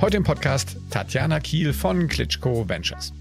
[0.00, 3.12] Heute im Podcast Tatjana Kiel von Klitschko Ventures.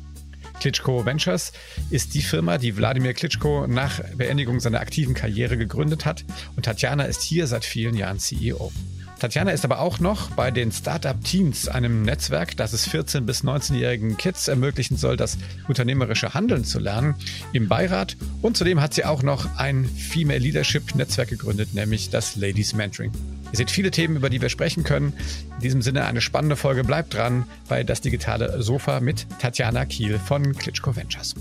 [0.62, 1.52] Klitschko Ventures
[1.90, 6.24] ist die Firma, die Wladimir Klitschko nach Beendigung seiner aktiven Karriere gegründet hat
[6.56, 8.72] und Tatjana ist hier seit vielen Jahren CEO.
[9.20, 13.44] Tatjana ist aber auch noch bei den Startup Teens, einem Netzwerk, das es 14- bis
[13.44, 15.38] 19-jährigen Kids ermöglichen soll, das
[15.68, 17.16] unternehmerische Handeln zu lernen,
[17.52, 18.16] im Beirat.
[18.42, 23.12] Und zudem hat sie auch noch ein Female Leadership Netzwerk gegründet, nämlich das Ladies Mentoring.
[23.52, 25.14] Ihr seht viele Themen, über die wir sprechen können.
[25.56, 26.84] In diesem Sinne eine spannende Folge.
[26.84, 31.36] Bleibt dran bei Das Digitale Sofa mit Tatjana Kiel von Klitschko Ventures.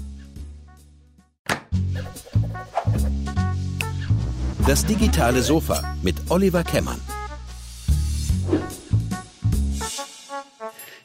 [4.67, 7.01] Das Digitale Sofa mit Oliver Kemmern.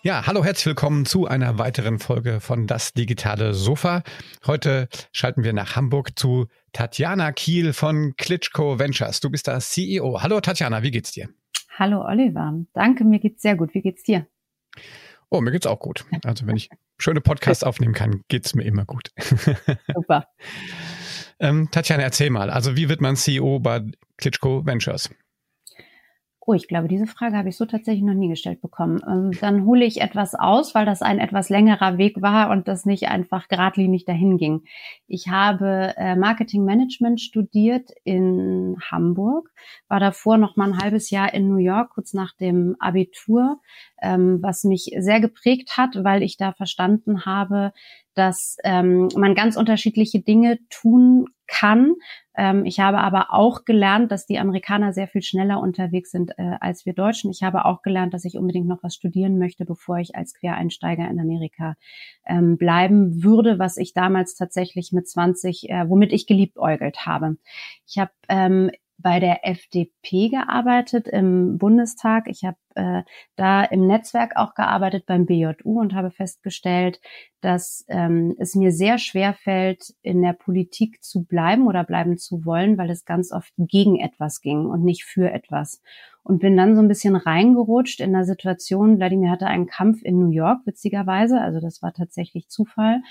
[0.05, 4.03] Ja, hallo, herzlich willkommen zu einer weiteren Folge von Das digitale Sofa.
[4.45, 9.21] Heute schalten wir nach Hamburg zu Tatjana Kiel von Klitschko Ventures.
[9.21, 10.21] Du bist da CEO.
[10.21, 11.29] Hallo Tatjana, wie geht's dir?
[11.79, 12.53] Hallo Oliver.
[12.73, 13.73] Danke, mir geht's sehr gut.
[13.73, 14.27] Wie geht's dir?
[15.29, 16.03] Oh, mir geht's auch gut.
[16.25, 19.09] Also wenn ich schöne Podcasts aufnehmen kann, geht's mir immer gut.
[19.95, 20.27] Super.
[21.39, 22.49] ähm, Tatjana, erzähl mal.
[22.49, 23.81] Also wie wird man CEO bei
[24.17, 25.09] Klitschko Ventures?
[26.45, 29.01] Oh, ich glaube, diese Frage habe ich so tatsächlich noch nie gestellt bekommen.
[29.07, 32.85] Ähm, dann hole ich etwas aus, weil das ein etwas längerer Weg war und das
[32.85, 34.63] nicht einfach geradlinig dahin ging.
[35.07, 39.51] Ich habe äh, Marketing Management studiert in Hamburg,
[39.87, 43.61] war davor noch mal ein halbes Jahr in New York, kurz nach dem Abitur,
[44.01, 47.71] ähm, was mich sehr geprägt hat, weil ich da verstanden habe,
[48.13, 51.93] dass ähm, man ganz unterschiedliche Dinge tun kann.
[52.35, 56.57] Ähm, ich habe aber auch gelernt, dass die Amerikaner sehr viel schneller unterwegs sind äh,
[56.59, 57.29] als wir Deutschen.
[57.29, 61.07] Ich habe auch gelernt, dass ich unbedingt noch was studieren möchte, bevor ich als Quereinsteiger
[61.09, 61.75] in Amerika
[62.25, 67.37] ähm, bleiben würde, was ich damals tatsächlich mit 20, äh, womit ich geliebäugelt habe.
[67.85, 72.27] Ich habe ähm, bei der FDP gearbeitet im Bundestag.
[72.27, 73.03] Ich habe äh,
[73.35, 76.99] da im Netzwerk auch gearbeitet beim BJU und habe festgestellt,
[77.41, 82.45] dass ähm, es mir sehr schwer fällt, in der Politik zu bleiben oder bleiben zu
[82.45, 85.81] wollen, weil es ganz oft gegen etwas ging und nicht für etwas
[86.23, 88.97] und bin dann so ein bisschen reingerutscht in der Situation.
[88.97, 93.01] Wladimir hatte einen Kampf in New York, witzigerweise, also das war tatsächlich Zufall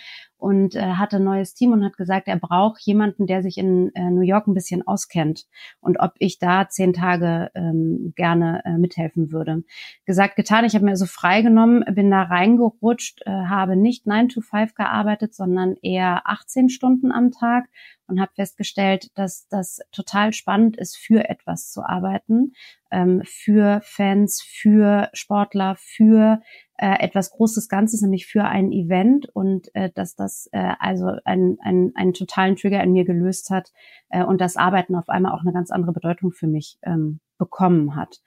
[0.42, 3.94] und äh, hatte ein neues Team und hat gesagt, er braucht jemanden, der sich in
[3.94, 5.47] äh, New York ein bisschen auskennt
[5.80, 9.62] und ob ich da zehn Tage ähm, gerne äh, mithelfen würde.
[10.04, 14.41] Gesagt, getan, ich habe mir also freigenommen, bin da reingerutscht, äh, habe nicht 9 to
[14.41, 17.69] 5 gearbeitet, sondern eher 18 Stunden am Tag
[18.08, 22.54] und habe festgestellt, dass das total spannend ist, für etwas zu arbeiten,
[22.91, 26.42] ähm, für Fans, für Sportler, für
[26.82, 31.59] äh, etwas Großes Ganzes, nämlich für ein Event und äh, dass das äh, also einen,
[31.60, 33.70] einen, einen totalen Trigger in mir gelöst hat
[34.09, 37.94] äh, und das Arbeiten auf einmal auch eine ganz andere Bedeutung für mich ähm, bekommen
[37.94, 38.19] hat.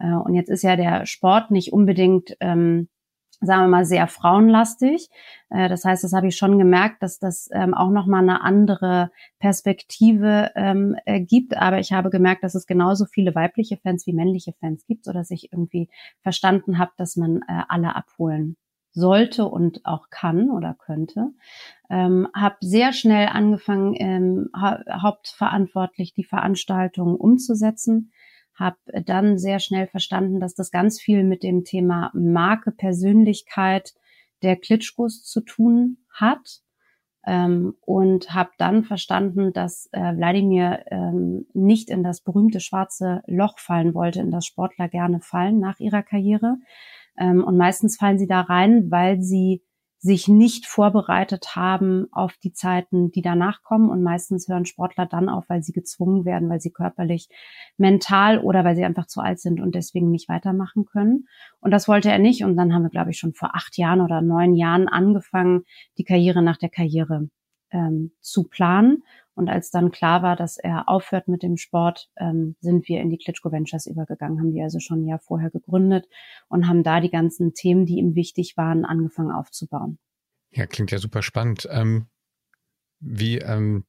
[0.00, 2.88] Äh, und jetzt ist ja der Sport nicht unbedingt ähm,
[3.40, 5.08] sagen wir mal, sehr frauenlastig.
[5.48, 9.10] Äh, das heißt, das habe ich schon gemerkt, dass das ähm, auch nochmal eine andere
[9.38, 11.56] Perspektive ähm, äh, gibt.
[11.56, 15.12] Aber ich habe gemerkt, dass es genauso viele weibliche Fans wie männliche Fans gibt, so
[15.12, 15.88] dass ich irgendwie
[16.22, 18.56] verstanden habe, dass man äh, alle abholen
[18.92, 21.28] sollte und auch kann oder könnte.
[21.88, 28.12] Ähm, habe sehr schnell angefangen, ähm, ha hauptverantwortlich die Veranstaltungen umzusetzen
[28.60, 28.76] habe
[29.06, 33.94] dann sehr schnell verstanden, dass das ganz viel mit dem Thema Marke, Persönlichkeit
[34.42, 36.60] der Klitschkos zu tun hat.
[37.26, 43.58] Ähm, und habe dann verstanden, dass äh, Wladimir ähm, nicht in das berühmte schwarze Loch
[43.58, 46.56] fallen wollte, in das Sportler gerne fallen nach ihrer Karriere.
[47.18, 49.62] Ähm, und meistens fallen sie da rein, weil sie
[50.02, 53.90] sich nicht vorbereitet haben auf die Zeiten, die danach kommen.
[53.90, 57.28] Und meistens hören Sportler dann auf, weil sie gezwungen werden, weil sie körperlich,
[57.76, 61.28] mental oder weil sie einfach zu alt sind und deswegen nicht weitermachen können.
[61.60, 62.44] Und das wollte er nicht.
[62.44, 65.64] Und dann haben wir, glaube ich, schon vor acht Jahren oder neun Jahren angefangen,
[65.98, 67.28] die Karriere nach der Karriere
[67.70, 69.02] ähm, zu planen.
[69.34, 73.10] Und als dann klar war, dass er aufhört mit dem Sport, ähm, sind wir in
[73.10, 76.08] die Klitschko Ventures übergegangen, haben die also schon ein Jahr vorher gegründet
[76.48, 79.98] und haben da die ganzen Themen, die ihm wichtig waren, angefangen aufzubauen.
[80.50, 81.68] Ja, klingt ja super spannend.
[81.70, 82.06] Ähm,
[82.98, 83.84] wie, ähm,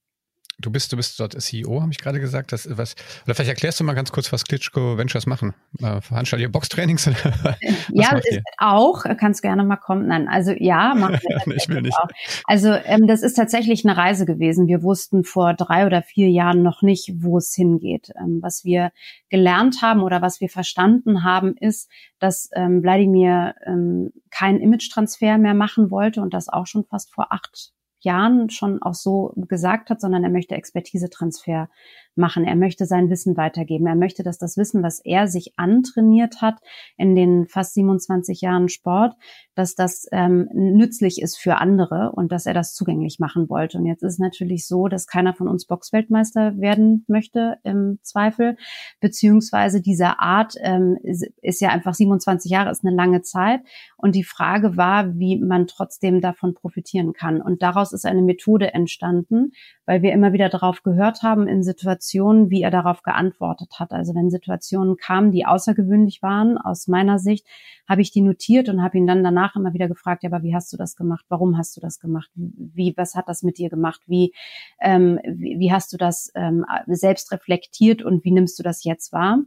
[0.62, 2.52] Du bist, du bist dort CEO, habe ich gerade gesagt.
[2.52, 5.54] Das, was, oder vielleicht erklärst du mal ganz kurz, was Klitschko Ventures machen.
[5.80, 7.06] Äh, veranstaltet ihr Boxtrainings?
[7.90, 9.04] ja, ist auch.
[9.18, 10.08] Kannst gerne mal kommen.
[10.08, 11.98] Nein, also ja, machen wir ich will nicht.
[11.98, 12.08] Auch.
[12.46, 14.68] Also ähm, das ist tatsächlich eine Reise gewesen.
[14.68, 18.12] Wir wussten vor drei oder vier Jahren noch nicht, wo es hingeht.
[18.20, 18.92] Ähm, was wir
[19.30, 25.54] gelernt haben oder was wir verstanden haben, ist, dass ähm, Wladimir ähm, keinen Image-Transfer mehr
[25.54, 27.72] machen wollte und das auch schon fast vor acht
[28.04, 31.70] Jahren schon auch so gesagt hat, sondern er möchte Expertisetransfer
[32.16, 32.44] machen.
[32.44, 33.88] Er möchte sein Wissen weitergeben.
[33.88, 36.60] Er möchte, dass das Wissen, was er sich antrainiert hat
[36.98, 39.16] in den fast 27 Jahren Sport,
[39.56, 43.78] dass das ähm, nützlich ist für andere und dass er das zugänglich machen wollte.
[43.78, 48.58] Und jetzt ist natürlich so, dass keiner von uns Boxweltmeister werden möchte im Zweifel,
[49.00, 53.62] beziehungsweise diese Art ähm, ist ja einfach 27 Jahre, ist eine lange Zeit.
[53.98, 57.42] Und die Frage war, wie man trotzdem davon profitieren kann.
[57.42, 59.52] Und daraus ist eine Methode entstanden,
[59.86, 63.92] weil wir immer wieder darauf gehört haben in Situationen, wie er darauf geantwortet hat.
[63.92, 67.48] Also wenn Situationen kamen, die außergewöhnlich waren, aus meiner Sicht,
[67.88, 70.56] habe ich die notiert und habe ihn dann danach immer wieder gefragt, ja, aber wie
[70.56, 71.26] hast du das gemacht?
[71.30, 72.30] Warum hast du das gemacht?
[72.36, 74.02] Wie, was hat das mit dir gemacht?
[74.08, 74.34] Wie,
[74.80, 79.12] ähm, wie, wie hast du das ähm, selbst reflektiert und wie nimmst du das jetzt
[79.12, 79.40] wahr?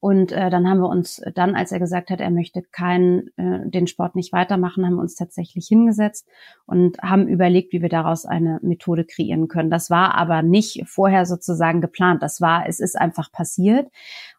[0.00, 3.68] Und äh, dann haben wir uns dann, als er gesagt hat, er möchte keinen, äh,
[3.68, 6.26] den Sport nicht weitermachen, haben wir uns tatsächlich hingesetzt
[6.64, 9.70] und haben überlegt, wie wir daraus eine Methode kreieren können.
[9.70, 12.22] Das war aber nicht vorher sozusagen geplant.
[12.22, 13.88] Das war, es ist einfach passiert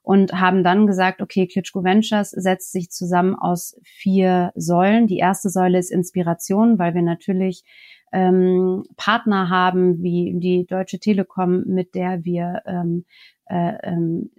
[0.01, 5.05] und haben dann gesagt, okay, Klitschko Ventures setzt sich zusammen aus vier Säulen.
[5.05, 7.63] Die erste Säule ist Inspiration, weil wir natürlich
[8.11, 13.05] ähm, Partner haben wie die Deutsche Telekom, mit der wir ähm,
[13.51, 14.31] äh, ähm,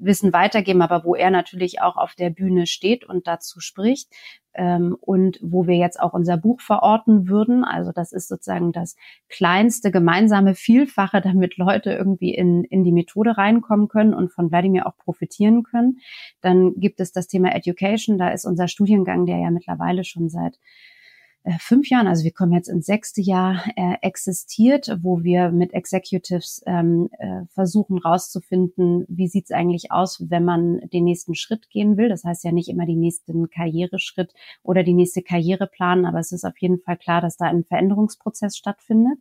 [0.00, 4.12] Wissen weitergeben, aber wo er natürlich auch auf der Bühne steht und dazu spricht
[4.54, 7.64] ähm, und wo wir jetzt auch unser Buch verorten würden.
[7.64, 8.96] Also das ist sozusagen das
[9.28, 14.86] kleinste gemeinsame Vielfache, damit Leute irgendwie in, in die Methode reinkommen können und von Wladimir
[14.86, 15.98] auch profitieren können.
[16.42, 18.18] Dann gibt es das Thema Education.
[18.18, 20.58] Da ist unser Studiengang, der ja mittlerweile schon seit
[21.58, 26.62] fünf Jahren, also wir kommen jetzt ins sechste Jahr, äh, existiert, wo wir mit Executives
[26.66, 32.08] ähm, äh, versuchen rauszufinden, wie sieht's eigentlich aus, wenn man den nächsten Schritt gehen will.
[32.08, 36.32] Das heißt ja nicht immer den nächsten Karriereschritt oder die nächste Karriere planen, aber es
[36.32, 39.18] ist auf jeden Fall klar, dass da ein Veränderungsprozess stattfindet.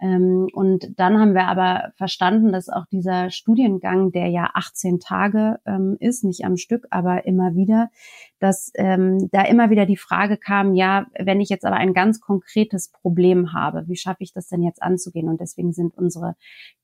[0.00, 5.60] Ähm, und dann haben wir aber verstanden, dass auch dieser Studiengang, der ja 18 Tage
[5.66, 7.90] ähm, ist, nicht am Stück, aber immer wieder,
[8.38, 12.20] dass ähm, da immer wieder die Frage kam, ja, wenn ich jetzt aber ein ganz
[12.20, 15.28] konkretes Problem habe, wie schaffe ich das denn jetzt anzugehen?
[15.28, 16.34] Und deswegen sind unsere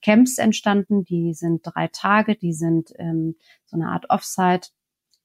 [0.02, 4.68] Camps entstanden, die sind drei Tage, die sind ähm, so eine Art Offsite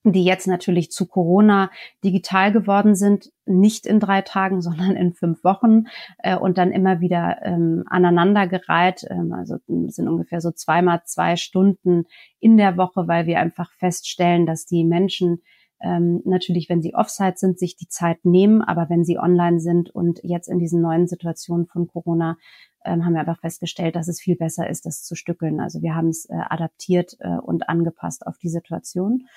[0.04, 1.70] die jetzt natürlich zu Corona
[2.04, 5.86] digital geworden sind, nicht in drei Tagen, sondern in fünf Wochen
[6.20, 9.06] äh, und dann immer wieder ähm, aneinandergereiht.
[9.10, 12.06] Ähm, also sind ungefähr so zweimal zwei Stunden
[12.40, 15.42] in der Woche, weil wir einfach feststellen, dass die Menschen
[15.84, 19.90] ähm, natürlich, wenn sie offsite sind, sich die Zeit nehmen, aber wenn sie online sind
[19.90, 22.38] und jetzt in diesen neuen Situationen von Corona
[22.86, 25.60] ähm, haben wir einfach festgestellt, dass es viel besser ist, das zu stückeln.
[25.60, 29.28] Also wir haben es äh, adaptiert äh, und angepasst auf die Situation.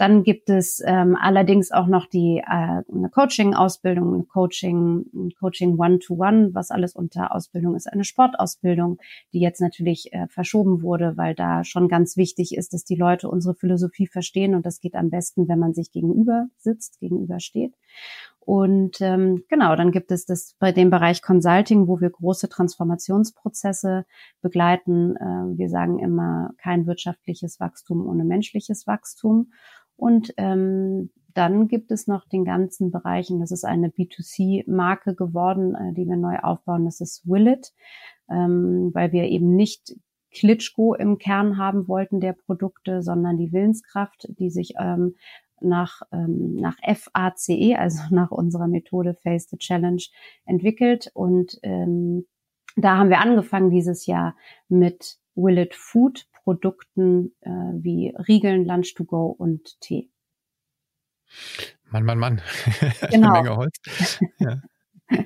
[0.00, 6.54] Dann gibt es ähm, allerdings auch noch die äh, eine Coaching-Ausbildung, eine Coaching, Coaching One-to-One,
[6.54, 8.96] was alles unter Ausbildung ist, eine Sportausbildung,
[9.34, 13.28] die jetzt natürlich äh, verschoben wurde, weil da schon ganz wichtig ist, dass die Leute
[13.28, 17.74] unsere Philosophie verstehen und das geht am besten, wenn man sich gegenüber sitzt, gegenüber steht.
[18.38, 24.06] Und ähm, genau, dann gibt es das bei dem Bereich Consulting, wo wir große Transformationsprozesse
[24.40, 25.14] begleiten.
[25.16, 29.52] Äh, wir sagen immer kein wirtschaftliches Wachstum ohne menschliches Wachstum.
[30.00, 35.74] Und ähm, dann gibt es noch den ganzen Bereich, und das ist eine B2C-Marke geworden,
[35.74, 36.86] äh, die wir neu aufbauen.
[36.86, 37.72] Das ist Willet,
[38.30, 39.94] ähm, weil wir eben nicht
[40.32, 45.16] Klitschko im Kern haben wollten der Produkte, sondern die Willenskraft, die sich ähm,
[45.60, 50.02] nach, ähm, nach FACE, also nach unserer Methode Face the Challenge,
[50.46, 51.10] entwickelt.
[51.12, 52.26] Und ähm,
[52.76, 54.34] da haben wir angefangen dieses Jahr
[54.68, 60.10] mit Willet Food Produkten äh, wie Riegeln, Lunch to go und Tee.
[61.90, 62.40] Mann, Mann, Mann.
[63.10, 63.32] Genau.
[63.32, 64.20] Eine Menge Holz.
[64.38, 64.60] Ja.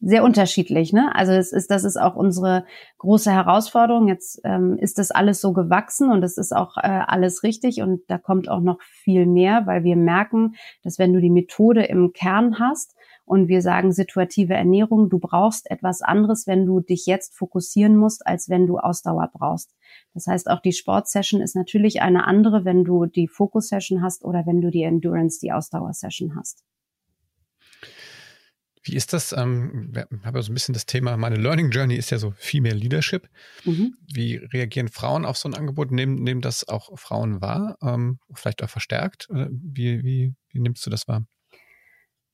[0.00, 1.12] Sehr unterschiedlich, ne?
[1.16, 2.64] Also es ist, das ist auch unsere
[2.98, 4.06] große Herausforderung.
[4.06, 8.02] Jetzt ähm, ist das alles so gewachsen und es ist auch äh, alles richtig und
[8.06, 10.54] da kommt auch noch viel mehr, weil wir merken,
[10.84, 12.94] dass wenn du die Methode im Kern hast,
[13.28, 18.26] und wir sagen situative Ernährung, du brauchst etwas anderes, wenn du dich jetzt fokussieren musst,
[18.26, 19.74] als wenn du Ausdauer brauchst.
[20.14, 24.46] Das heißt, auch die Sportsession ist natürlich eine andere, wenn du die Focus-Session hast oder
[24.46, 26.64] wenn du die Endurance, die Ausdauer-Session hast.
[28.82, 29.32] Wie ist das?
[29.32, 32.32] Ähm, ich habe ja so ein bisschen das Thema, meine Learning Journey ist ja so
[32.36, 33.28] Female Leadership.
[33.64, 33.94] Mhm.
[34.10, 35.90] Wie reagieren Frauen auf so ein Angebot?
[35.90, 37.76] Nehmen, nehmen das auch Frauen wahr?
[37.82, 39.28] Ähm, vielleicht auch verstärkt?
[39.30, 41.26] Wie, wie, wie nimmst du das wahr?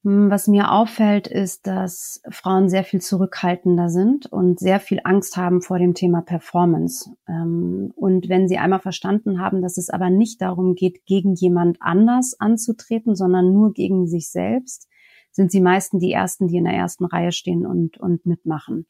[0.04, 5.38] Hm, was mir auffällt, ist, dass Frauen sehr viel zurückhaltender sind und sehr viel Angst
[5.38, 7.10] haben vor dem Thema Performance.
[7.26, 11.78] Ähm, und wenn sie einmal verstanden haben, dass es aber nicht darum geht, gegen jemand
[11.80, 14.88] anders anzutreten, sondern nur gegen sich selbst,
[15.32, 18.86] sind sie meisten die ersten, die in der ersten Reihe stehen und, und mitmachen.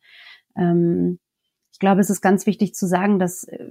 [0.56, 1.20] Ähm,
[1.72, 3.66] ich glaube, es ist ganz wichtig zu sagen, dass äh,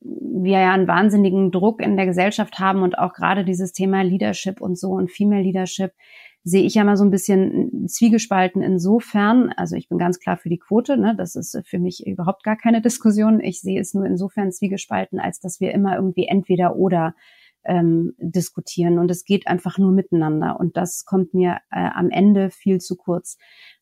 [0.00, 4.60] wir ja einen wahnsinnigen Druck in der Gesellschaft haben und auch gerade dieses Thema Leadership
[4.60, 5.92] und so und Female Leadership
[6.44, 10.48] sehe ich ja mal so ein bisschen zwiegespalten insofern, also ich bin ganz klar für
[10.48, 13.40] die Quote, ne, das ist für mich überhaupt gar keine Diskussion.
[13.40, 17.14] Ich sehe es nur insofern zwiegespalten, als dass wir immer irgendwie entweder oder
[17.64, 22.50] ähm, diskutieren und es geht einfach nur miteinander und das kommt mir äh, am Ende
[22.50, 23.36] viel zu kurz.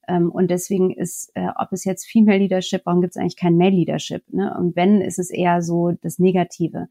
[0.08, 3.56] Ähm, und deswegen ist, äh, ob es jetzt Female Leadership, warum gibt es eigentlich kein
[3.56, 4.22] Male Leadership?
[4.32, 4.54] Ne?
[4.58, 6.88] Und wenn, ist es eher so das Negative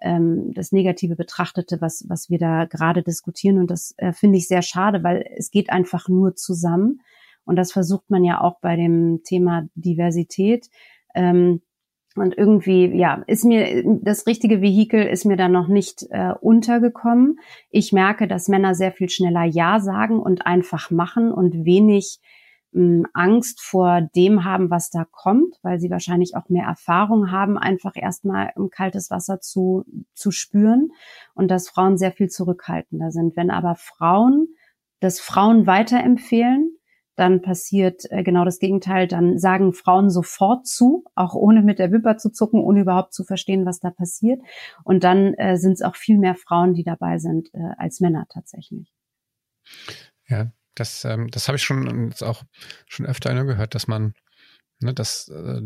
[0.00, 3.58] ähm, das Negative betrachtete, was, was wir da gerade diskutieren.
[3.58, 7.00] Und das äh, finde ich sehr schade, weil es geht einfach nur zusammen.
[7.44, 10.68] Und das versucht man ja auch bei dem Thema Diversität.
[11.14, 11.62] Ähm,
[12.16, 17.38] und irgendwie, ja, ist mir das richtige Vehikel ist mir da noch nicht äh, untergekommen.
[17.70, 22.20] Ich merke, dass Männer sehr viel schneller Ja sagen und einfach machen und wenig
[23.14, 27.92] Angst vor dem haben, was da kommt, weil sie wahrscheinlich auch mehr Erfahrung haben, einfach
[27.94, 30.90] erstmal im kaltes Wasser zu, zu spüren
[31.34, 33.36] und dass Frauen sehr viel zurückhaltender sind.
[33.36, 34.48] Wenn aber Frauen
[35.00, 36.76] das Frauen weiterempfehlen,
[37.16, 39.08] dann passiert äh, genau das Gegenteil.
[39.08, 43.24] Dann sagen Frauen sofort zu, auch ohne mit der Wimper zu zucken, ohne überhaupt zu
[43.24, 44.42] verstehen, was da passiert.
[44.84, 48.26] Und dann äh, sind es auch viel mehr Frauen, die dabei sind, äh, als Männer
[48.28, 48.92] tatsächlich.
[50.28, 52.44] Ja, das, ähm, das habe ich schon jetzt auch
[52.86, 54.14] schon öfter gehört, dass man,
[54.80, 55.62] ne, dass, äh,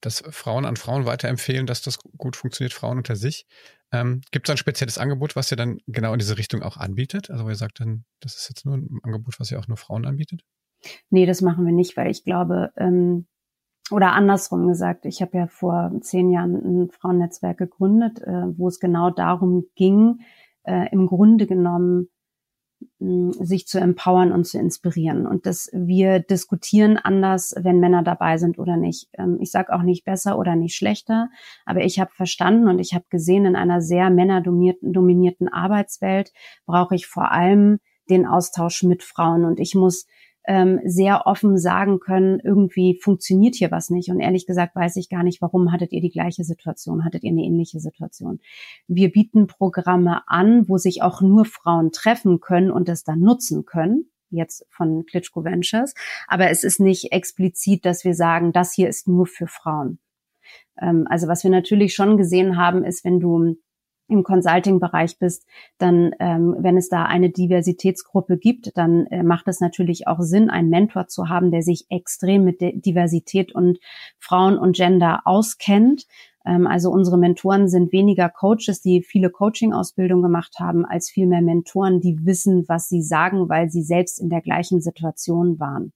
[0.00, 3.46] dass Frauen an Frauen weiterempfehlen, dass das gut funktioniert, Frauen unter sich.
[3.92, 7.30] Ähm, Gibt es ein spezielles Angebot, was ihr dann genau in diese Richtung auch anbietet?
[7.30, 9.76] Also wo ihr sagt dann, das ist jetzt nur ein Angebot, was ihr auch nur
[9.76, 10.42] Frauen anbietet?
[11.10, 13.26] Nee, das machen wir nicht, weil ich glaube, ähm,
[13.90, 18.78] oder andersrum gesagt, ich habe ja vor zehn Jahren ein Frauennetzwerk gegründet, äh, wo es
[18.78, 20.20] genau darum ging,
[20.62, 22.08] äh, im Grunde genommen
[22.98, 28.58] sich zu empowern und zu inspirieren und dass wir diskutieren anders, wenn Männer dabei sind
[28.58, 29.08] oder nicht.
[29.14, 31.30] Ähm, ich sage auch nicht besser oder nicht schlechter,
[31.64, 36.32] aber ich habe verstanden und ich habe gesehen, in einer sehr männerdominierten Arbeitswelt
[36.66, 40.06] brauche ich vor allem den Austausch mit Frauen und ich muss
[40.46, 44.10] ähm, sehr offen sagen können, irgendwie funktioniert hier was nicht.
[44.10, 47.30] Und ehrlich gesagt weiß ich gar nicht, warum hattet ihr die gleiche Situation, hattet ihr
[47.30, 48.40] eine ähnliche Situation.
[48.88, 53.64] Wir bieten Programme an, wo sich auch nur Frauen treffen können und das dann nutzen
[53.64, 55.94] können jetzt von Klitschko Ventures.
[56.28, 59.98] Aber es ist nicht explizit, dass wir sagen, das hier ist nur für Frauen.
[60.80, 63.56] Ähm, also was wir natürlich schon gesehen haben, ist, wenn du
[64.10, 65.46] im Consulting-Bereich bist,
[65.78, 70.50] dann, ähm, wenn es da eine Diversitätsgruppe gibt, dann äh, macht es natürlich auch Sinn,
[70.50, 73.78] einen Mentor zu haben, der sich extrem mit Diversität und
[74.18, 76.06] Frauen und Gender auskennt.
[76.44, 82.00] Ähm, also unsere Mentoren sind weniger Coaches, die viele Coaching-Ausbildung gemacht haben, als vielmehr Mentoren,
[82.00, 85.92] die wissen, was sie sagen, weil sie selbst in der gleichen Situation waren.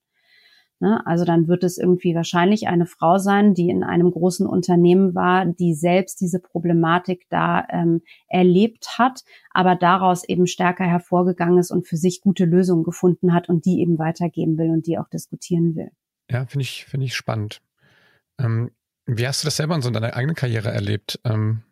[0.85, 1.00] Ne?
[1.07, 5.47] Also dann wird es irgendwie wahrscheinlich eine Frau sein, die in einem großen Unternehmen war,
[5.47, 11.88] die selbst diese Problematik da ähm, erlebt hat, aber daraus eben stärker hervorgegangen ist und
[11.88, 15.75] für sich gute Lösungen gefunden hat und die eben weitergeben will und die auch diskutieren
[15.75, 15.91] will.
[16.31, 17.62] Ja, finde ich, finde ich spannend.
[18.38, 18.71] Ähm,
[19.07, 21.19] wie hast du das selber in so deiner eigenen Karriere erlebt?
[21.25, 21.62] Ähm,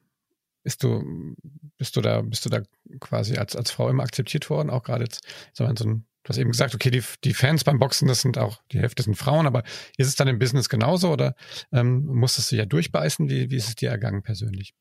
[0.62, 1.34] bist du,
[1.76, 2.62] bist du da, bist du da
[2.98, 6.52] quasi als, als Frau immer akzeptiert worden, auch gerade jetzt, so einem Du hast eben
[6.52, 9.64] gesagt, okay, die, die Fans beim Boxen, das sind auch, die Hälfte sind Frauen, aber
[9.96, 11.34] ist es dann im Business genauso oder
[11.72, 13.28] ähm, musstest du ja durchbeißen?
[13.28, 14.74] Wie, wie ist es dir ergangen persönlich?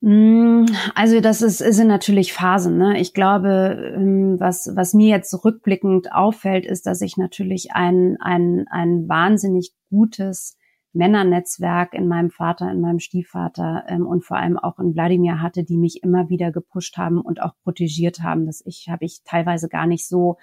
[0.00, 2.76] Mm, also das ist, sind natürlich Phasen.
[2.76, 3.00] Ne?
[3.00, 8.66] Ich glaube, ähm, was, was mir jetzt rückblickend auffällt, ist, dass ich natürlich ein, ein,
[8.70, 10.56] ein wahnsinnig gutes
[10.94, 15.64] Männernetzwerk in meinem Vater, in meinem Stiefvater ähm, und vor allem auch in Wladimir hatte,
[15.64, 18.46] die mich immer wieder gepusht haben und auch protegiert haben.
[18.46, 20.38] Das ich habe ich teilweise gar nicht so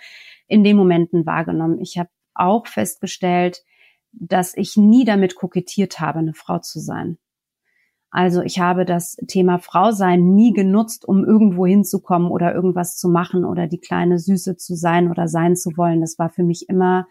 [0.47, 1.79] in den Momenten wahrgenommen.
[1.79, 3.63] Ich habe auch festgestellt,
[4.11, 7.17] dass ich nie damit kokettiert habe, eine Frau zu sein.
[8.09, 13.07] Also ich habe das Thema Frau sein nie genutzt, um irgendwo hinzukommen oder irgendwas zu
[13.07, 16.01] machen oder die kleine Süße zu sein oder sein zu wollen.
[16.01, 17.07] Das war für mich immer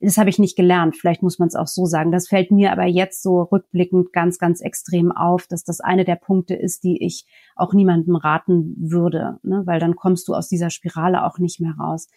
[0.00, 0.96] das habe ich nicht gelernt.
[0.96, 2.10] Vielleicht muss man es auch so sagen.
[2.10, 6.16] Das fällt mir aber jetzt so rückblickend ganz, ganz extrem auf, dass das eine der
[6.16, 9.62] Punkte ist, die ich auch niemandem raten würde, ne?
[9.66, 12.08] weil dann kommst du aus dieser Spirale auch nicht mehr raus.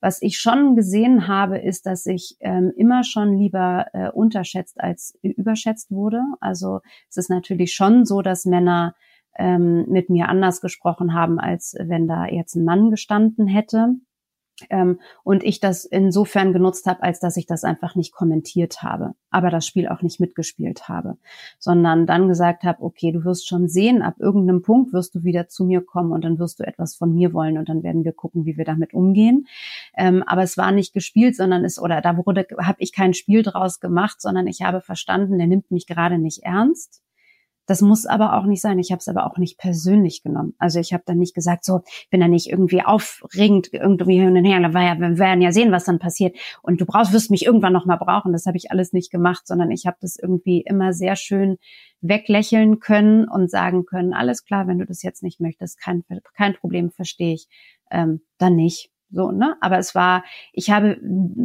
[0.00, 5.16] Was ich schon gesehen habe, ist, dass ich ähm, immer schon lieber äh, unterschätzt als
[5.22, 6.20] überschätzt wurde.
[6.40, 8.94] Also es ist natürlich schon so, dass Männer
[9.38, 13.94] ähm, mit mir anders gesprochen haben, als wenn da jetzt ein Mann gestanden hätte.
[14.70, 19.14] Ähm, und ich das insofern genutzt habe, als dass ich das einfach nicht kommentiert habe,
[19.30, 21.16] aber das Spiel auch nicht mitgespielt habe,
[21.58, 25.48] sondern dann gesagt habe, okay, du wirst schon sehen, ab irgendeinem Punkt wirst du wieder
[25.48, 28.12] zu mir kommen und dann wirst du etwas von mir wollen und dann werden wir
[28.12, 29.46] gucken, wie wir damit umgehen.
[29.96, 33.42] Ähm, aber es war nicht gespielt, sondern es oder da wurde habe ich kein Spiel
[33.42, 37.02] draus gemacht, sondern ich habe verstanden, der nimmt mich gerade nicht ernst
[37.66, 38.78] das muss aber auch nicht sein.
[38.78, 40.54] Ich habe es aber auch nicht persönlich genommen.
[40.58, 44.44] Also ich habe dann nicht gesagt, so, bin da nicht irgendwie aufregend irgendwie hin und
[44.44, 44.60] her.
[44.60, 46.36] Ja, wir werden ja sehen, was dann passiert.
[46.62, 48.32] Und du brauchst, wirst mich irgendwann noch mal brauchen.
[48.32, 51.58] Das habe ich alles nicht gemacht, sondern ich habe das irgendwie immer sehr schön
[52.00, 56.04] weglächeln können und sagen können, alles klar, wenn du das jetzt nicht möchtest, kein,
[56.34, 57.48] kein Problem, verstehe ich.
[57.90, 58.90] Ähm, dann nicht.
[59.10, 59.56] So, ne?
[59.60, 60.98] Aber es war, ich habe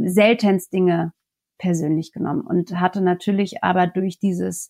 [0.05, 1.13] seltenst Dinge
[1.57, 4.69] persönlich genommen und hatte natürlich aber durch dieses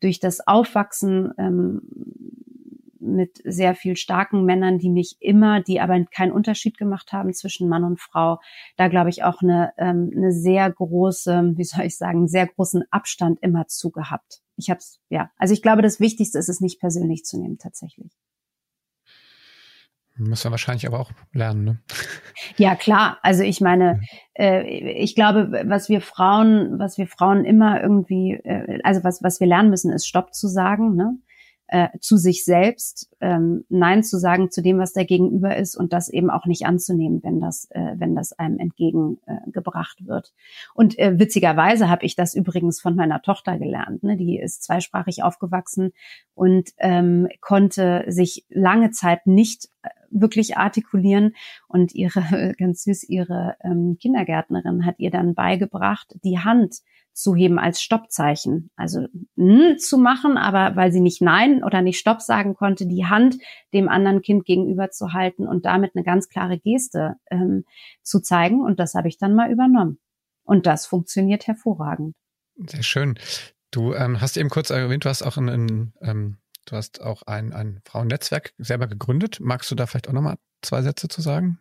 [0.00, 1.82] durch das Aufwachsen ähm,
[3.00, 7.68] mit sehr viel starken Männern, die mich immer, die aber keinen Unterschied gemacht haben zwischen
[7.68, 8.38] Mann und Frau,
[8.76, 12.84] da glaube ich auch eine, ähm, eine sehr große, wie soll ich sagen, sehr großen
[12.90, 14.42] Abstand immer zu gehabt.
[14.56, 17.58] Ich habe es, ja, also ich glaube, das Wichtigste ist es nicht persönlich zu nehmen
[17.58, 18.12] tatsächlich.
[20.18, 21.80] Muss man wahrscheinlich aber auch lernen, ne?
[22.56, 23.18] Ja, klar.
[23.22, 24.00] Also ich meine,
[24.34, 29.40] äh, ich glaube, was wir Frauen, was wir Frauen immer irgendwie, äh, also was, was
[29.40, 31.18] wir lernen müssen, ist Stopp zu sagen, ne?
[31.68, 35.92] äh, zu sich selbst ähm, Nein zu sagen zu dem, was der Gegenüber ist und
[35.92, 40.32] das eben auch nicht anzunehmen, wenn das, äh, wenn das einem entgegengebracht äh, wird.
[40.74, 44.02] Und äh, witzigerweise habe ich das übrigens von meiner Tochter gelernt.
[44.02, 44.16] Ne?
[44.16, 45.92] Die ist zweisprachig aufgewachsen
[46.34, 49.68] und ähm, konnte sich lange Zeit nicht
[50.10, 51.34] wirklich artikulieren
[51.66, 56.76] und ihre ganz süß ihre ähm, Kindergärtnerin hat ihr dann beigebracht, die Hand
[57.18, 58.70] zu heben als Stoppzeichen.
[58.76, 63.06] Also n zu machen, aber weil sie nicht Nein oder nicht Stopp sagen konnte, die
[63.06, 63.38] Hand
[63.74, 67.64] dem anderen Kind gegenüber zu halten und damit eine ganz klare Geste ähm,
[68.02, 68.62] zu zeigen.
[68.62, 69.98] Und das habe ich dann mal übernommen.
[70.44, 72.14] Und das funktioniert hervorragend.
[72.54, 73.18] Sehr schön.
[73.72, 76.36] Du ähm, hast eben kurz erwähnt, du hast auch ein, ein ähm,
[76.70, 79.38] du hast auch ein, ein Frauennetzwerk selber gegründet.
[79.40, 81.58] Magst du da vielleicht auch nochmal zwei Sätze zu sagen?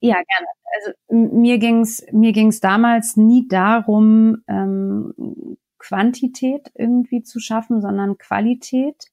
[0.00, 0.46] Ja, gerne.
[0.74, 0.92] Also
[1.36, 9.06] mir ging's mir ging's damals nie darum, ähm, Quantität irgendwie zu schaffen, sondern Qualität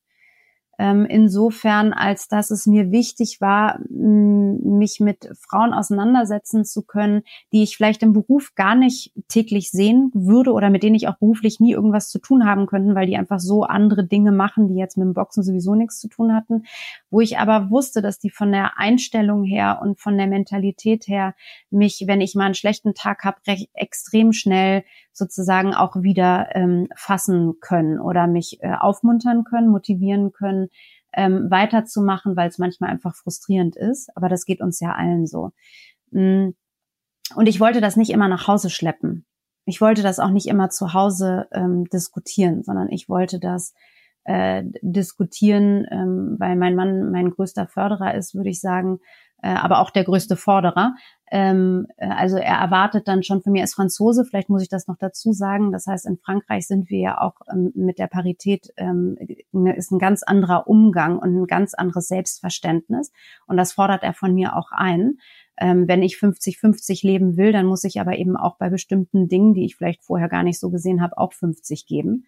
[0.83, 7.21] ähm, insofern, als dass es mir wichtig war, mich mit Frauen auseinandersetzen zu können,
[7.53, 11.17] die ich vielleicht im Beruf gar nicht täglich sehen würde oder mit denen ich auch
[11.17, 14.75] beruflich nie irgendwas zu tun haben könnten, weil die einfach so andere Dinge machen, die
[14.75, 16.65] jetzt mit dem Boxen sowieso nichts zu tun hatten,
[17.09, 21.33] wo ich aber wusste, dass die von der Einstellung her und von der Mentalität her
[21.69, 26.89] mich, wenn ich mal einen schlechten Tag habe, recht extrem schnell sozusagen auch wieder ähm,
[26.95, 30.69] fassen können oder mich äh, aufmuntern können, motivieren können,
[31.13, 34.09] ähm, weiterzumachen, weil es manchmal einfach frustrierend ist.
[34.17, 35.51] Aber das geht uns ja allen so.
[36.11, 36.49] Mm.
[37.35, 39.25] Und ich wollte das nicht immer nach Hause schleppen.
[39.65, 43.73] Ich wollte das auch nicht immer zu Hause ähm, diskutieren, sondern ich wollte das
[44.25, 48.99] äh, diskutieren, ähm, weil mein Mann mein größter Förderer ist, würde ich sagen,
[49.49, 50.95] aber auch der größte Forderer.
[51.33, 54.87] Ähm, äh, also er erwartet dann schon von mir als Franzose, vielleicht muss ich das
[54.87, 55.71] noch dazu sagen.
[55.71, 59.17] Das heißt, in Frankreich sind wir ja auch ähm, mit der Parität, ähm,
[59.51, 63.11] ne, ist ein ganz anderer Umgang und ein ganz anderes Selbstverständnis.
[63.47, 65.17] Und das fordert er von mir auch ein.
[65.57, 69.53] Ähm, wenn ich 50-50 leben will, dann muss ich aber eben auch bei bestimmten Dingen,
[69.53, 72.25] die ich vielleicht vorher gar nicht so gesehen habe, auch 50 geben.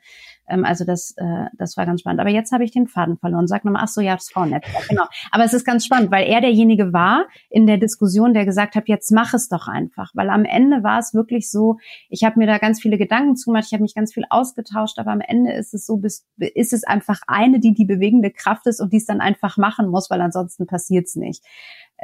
[0.48, 2.20] Ähm, also das, äh, das war ganz spannend.
[2.20, 3.48] Aber jetzt habe ich den Faden verloren.
[3.48, 5.06] Sag nochmal, ach so, ja, das Frauennetzwerk, genau.
[5.32, 8.88] Aber es ist ganz spannend, weil er derjenige war in der Diskussion, der gesagt hat,
[8.88, 10.12] jetzt mach es doch einfach.
[10.14, 11.78] Weil am Ende war es wirklich so,
[12.10, 15.12] ich habe mir da ganz viele Gedanken zugemacht, ich habe mich ganz viel ausgetauscht, aber
[15.12, 16.02] am Ende ist es so,
[16.38, 19.90] ist es einfach eine, die die bewegende Kraft ist und die es dann einfach machen
[19.90, 21.44] muss, weil ansonsten passiert es nicht.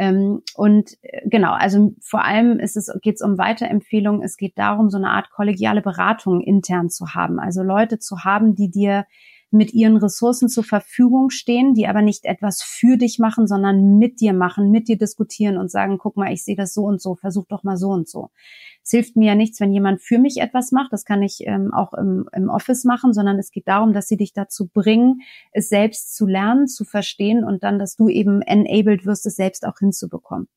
[0.01, 4.23] Ähm, und äh, genau, also vor allem ist es, geht es um Weiterempfehlungen.
[4.23, 7.39] Es geht darum, so eine Art kollegiale Beratung intern zu haben.
[7.39, 9.05] Also Leute zu haben, die dir
[9.51, 14.21] mit ihren Ressourcen zur Verfügung stehen, die aber nicht etwas für dich machen, sondern mit
[14.21, 17.15] dir machen, mit dir diskutieren und sagen, guck mal, ich sehe das so und so,
[17.15, 18.29] versuch doch mal so und so.
[18.83, 20.91] Es hilft mir ja nichts, wenn jemand für mich etwas macht.
[20.91, 24.17] Das kann ich ähm, auch im, im Office machen, sondern es geht darum, dass sie
[24.17, 29.05] dich dazu bringen, es selbst zu lernen, zu verstehen und dann, dass du eben enabled
[29.05, 30.47] wirst, es selbst auch hinzubekommen.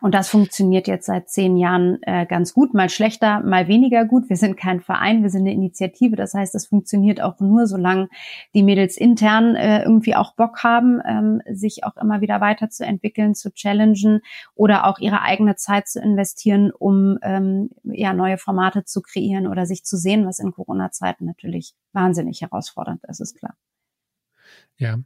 [0.00, 4.28] Und das funktioniert jetzt seit zehn Jahren äh, ganz gut, mal schlechter, mal weniger gut.
[4.28, 6.16] Wir sind kein Verein, wir sind eine Initiative.
[6.16, 8.08] Das heißt, es funktioniert auch nur, solange
[8.54, 13.52] die Mädels intern äh, irgendwie auch Bock haben, ähm, sich auch immer wieder weiterzuentwickeln, zu
[13.52, 14.20] challengen
[14.54, 19.66] oder auch ihre eigene Zeit zu investieren, um ähm, ja neue Formate zu kreieren oder
[19.66, 23.54] sich zu sehen, was in Corona-Zeiten natürlich wahnsinnig herausfordernd ist, ist klar.
[24.78, 24.98] Ja.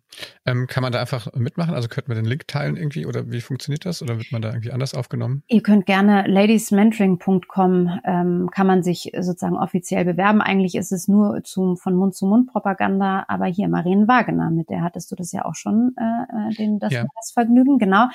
[0.47, 1.75] Ähm, kann man da einfach mitmachen?
[1.75, 4.03] Also könnte man den Link teilen irgendwie oder wie funktioniert das?
[4.03, 5.45] Oder wird man da irgendwie anders aufgenommen?
[5.47, 10.41] Ihr könnt gerne ladiesmentoring.com ähm, kann man sich sozusagen offiziell bewerben.
[10.41, 14.71] Eigentlich ist es nur zum von Mund zu Mund Propaganda, aber hier Marien Wagener, mit
[14.71, 17.07] der hattest du das ja auch schon äh, äh den das, ja.
[17.17, 18.09] das Vergnügen, genau.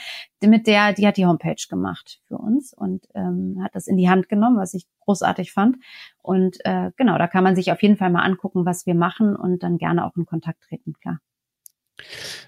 [0.46, 4.10] Mit der, die hat die Homepage gemacht für uns und ähm, hat das in die
[4.10, 5.78] Hand genommen, was ich großartig fand.
[6.22, 9.36] Und äh, genau, da kann man sich auf jeden Fall mal angucken, was wir machen
[9.36, 11.20] und dann gerne auch in Kontakt treten, klar.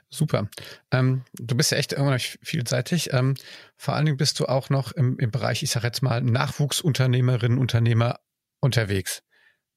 [0.09, 0.49] Super.
[0.91, 3.13] Ähm, du bist ja echt unheimlich vielseitig.
[3.13, 3.35] Ähm,
[3.75, 7.57] vor allen Dingen bist du auch noch im, im Bereich, ich sage jetzt mal, Nachwuchsunternehmerinnen,
[7.57, 8.19] Unternehmer
[8.59, 9.23] unterwegs.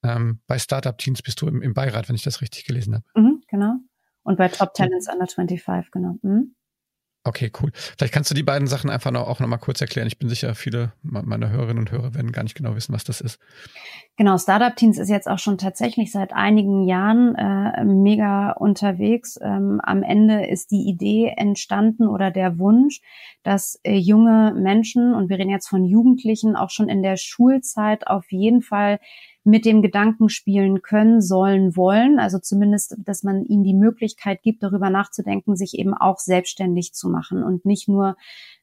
[0.03, 3.05] Ähm, bei Startup Teams bist du im, im, Beirat, wenn ich das richtig gelesen habe.
[3.15, 3.75] Mhm, genau.
[4.23, 6.17] Und bei Top Talents Under 25, genau.
[6.23, 6.55] Mhm.
[7.23, 7.71] Okay, cool.
[7.75, 10.07] Vielleicht kannst du die beiden Sachen einfach noch, auch noch mal kurz erklären.
[10.07, 13.21] Ich bin sicher, viele meiner Hörerinnen und Hörer werden gar nicht genau wissen, was das
[13.21, 13.39] ist.
[14.17, 19.39] Genau, Startup Teams ist jetzt auch schon tatsächlich seit einigen Jahren äh, mega unterwegs.
[19.43, 23.03] Ähm, am Ende ist die Idee entstanden oder der Wunsch,
[23.43, 28.07] dass äh, junge Menschen, und wir reden jetzt von Jugendlichen, auch schon in der Schulzeit
[28.07, 28.99] auf jeden Fall
[29.43, 32.19] mit dem Gedanken spielen können, sollen, wollen.
[32.19, 37.09] Also zumindest, dass man ihnen die Möglichkeit gibt, darüber nachzudenken, sich eben auch selbstständig zu
[37.09, 38.17] machen und nicht nur,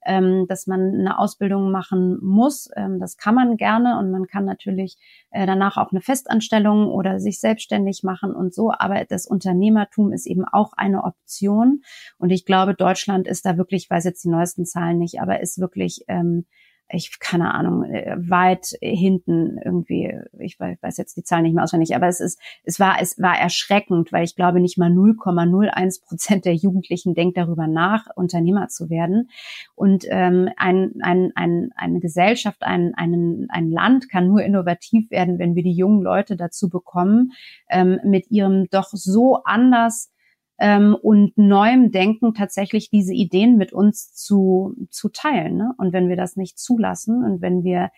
[0.06, 2.70] ähm, dass man eine Ausbildung machen muss.
[2.76, 4.98] Ähm, das kann man gerne und man kann natürlich
[5.32, 8.72] äh, danach auch eine Festanstellung oder sich selbstständig machen und so.
[8.72, 11.82] Aber das Unternehmertum ist eben auch eine Option.
[12.20, 15.40] Und ich glaube, Deutschland ist da wirklich, ich weiß jetzt die neuesten Zahlen nicht, aber
[15.42, 16.46] ist wirklich ähm,
[16.90, 21.96] ich keine Ahnung, äh, weit hinten irgendwie, ich weiß jetzt die Zahl nicht mehr auswendig,
[21.96, 26.46] aber es ist, es war, es war erschreckend, weil ich glaube, nicht mal 0,01 Prozent
[26.46, 29.30] der Jugendlichen denkt darüber nach, Unternehmer zu werden.
[29.76, 35.40] Und ähm, ein, ein, ein, eine Gesellschaft, ein, ein, ein Land kann nur innovativ werden,
[35.40, 37.34] wenn wir die jungen Leute dazu bekommen,
[37.70, 40.12] ähm, mit ihrem doch so anders
[40.60, 45.58] ähm, und neuem Denken tatsächlich diese Ideen mit uns zu, zu teilen.
[45.58, 45.74] Ne?
[45.78, 47.92] Und wenn wir das nicht zulassen und wenn wir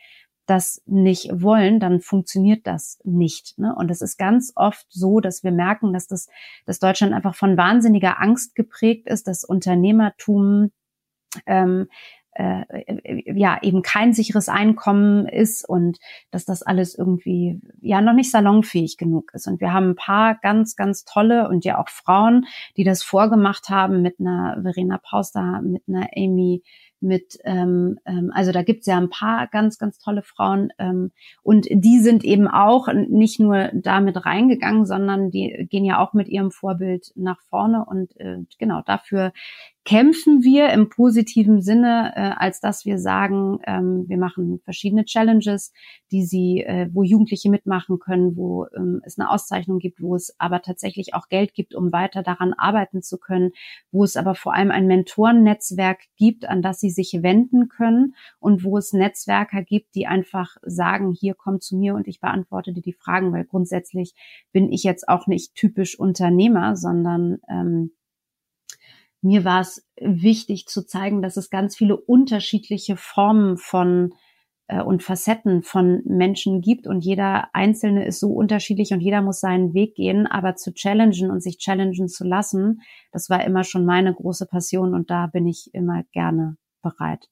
[0.46, 3.58] das nicht wollen, dann funktioniert das nicht.
[3.60, 3.74] Ne?
[3.76, 6.28] Und es ist ganz oft so, dass wir merken, dass das,
[6.66, 10.72] dass Deutschland einfach von wahnsinniger Angst geprägt ist, dass Unternehmertum
[11.46, 11.88] ähm,
[12.40, 16.00] äh, ja eben kein sicheres Einkommen ist und
[16.32, 19.48] dass das alles irgendwie ja noch nicht salonfähig genug ist.
[19.48, 22.46] Und wir haben ein paar ganz, ganz tolle und ja auch Frauen,
[22.78, 26.64] die das vorgemacht haben mit einer Verena Pauster, mit einer Amy
[27.02, 31.12] mit, ähm, ähm, also da gibt's ja ein paar ganz, ganz tolle Frauen ähm,
[31.44, 36.28] und die sind eben auch nicht nur damit reingegangen, sondern die gehen ja auch mit
[36.28, 39.32] ihrem Vorbild nach vorne und äh, genau dafür
[39.90, 45.74] kämpfen wir im positiven Sinne, äh, als dass wir sagen, ähm, wir machen verschiedene Challenges,
[46.12, 50.36] die sie, äh, wo Jugendliche mitmachen können, wo ähm, es eine Auszeichnung gibt, wo es
[50.38, 53.50] aber tatsächlich auch Geld gibt, um weiter daran arbeiten zu können,
[53.92, 58.64] wo es aber vor allem ein Mentorennetzwerk gibt, an das sie sich wenden können und
[58.64, 62.84] wo es Netzwerker gibt, die einfach sagen, hier komm zu mir und ich beantworte dir
[62.84, 64.14] die Fragen, weil grundsätzlich
[64.52, 67.90] bin ich jetzt auch nicht typisch Unternehmer, sondern ähm,
[69.22, 74.14] mir war es wichtig zu zeigen, dass es ganz viele unterschiedliche Formen von
[74.70, 79.42] äh, und Facetten von Menschen gibt und jeder Einzelne ist so unterschiedlich und jeder muss
[79.42, 83.86] seinen Weg gehen, aber zu challengen und sich challengen zu lassen, das war immer schon
[83.86, 87.28] meine große Passion und da bin ich immer gerne bereit.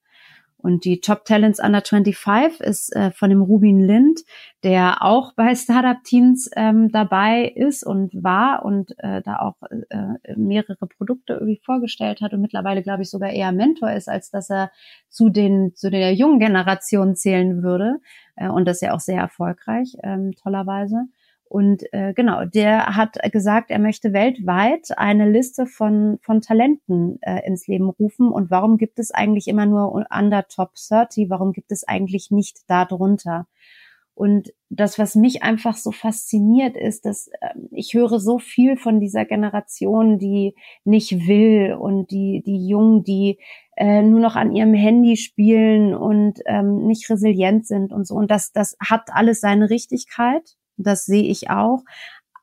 [0.67, 4.19] Und die Top Talents Under 25 ist äh, von dem Rubin Lind,
[4.63, 10.35] der auch bei Startup Teams ähm, dabei ist und war und äh, da auch äh,
[10.35, 14.49] mehrere Produkte irgendwie vorgestellt hat und mittlerweile, glaube ich, sogar eher Mentor ist, als dass
[14.49, 14.69] er
[15.07, 18.01] zu den zu der jungen Generation zählen würde.
[18.35, 21.05] Äh, und das ja auch sehr erfolgreich, ähm, tollerweise.
[21.49, 27.45] Und äh, genau, der hat gesagt, er möchte weltweit eine Liste von, von Talenten äh,
[27.47, 28.29] ins Leben rufen.
[28.29, 31.29] Und warum gibt es eigentlich immer nur under Top 30?
[31.29, 33.47] Warum gibt es eigentlich nicht da drunter?
[34.17, 38.99] Und das, was mich einfach so fasziniert, ist, dass äh, ich höre so viel von
[38.99, 43.37] dieser Generation, die nicht will und die, die Jungen, die
[43.75, 48.15] äh, nur noch an ihrem Handy spielen und ähm, nicht resilient sind und so.
[48.15, 50.57] Und das, das hat alles seine Richtigkeit.
[50.77, 51.83] Das sehe ich auch.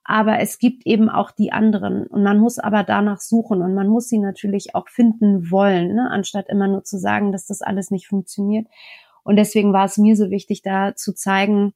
[0.05, 2.07] Aber es gibt eben auch die anderen.
[2.07, 6.11] Und man muss aber danach suchen und man muss sie natürlich auch finden wollen, ne?
[6.11, 8.67] anstatt immer nur zu sagen, dass das alles nicht funktioniert.
[9.23, 11.73] Und deswegen war es mir so wichtig, da zu zeigen,